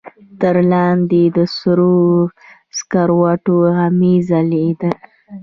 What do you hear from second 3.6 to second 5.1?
غمي ځلېدل.